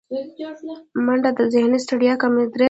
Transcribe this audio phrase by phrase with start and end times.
[1.05, 2.45] منډه د ذهني ستړیا کموي